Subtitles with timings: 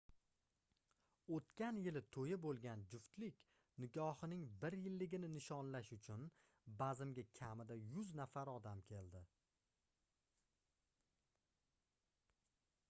[1.37, 3.41] oʻtgan yili toʻyi boʻlgan juftlik
[3.83, 6.25] nikohining bir yilligini nishonlash uchun
[6.79, 9.21] bazmga kamida 100 nafar odam keldi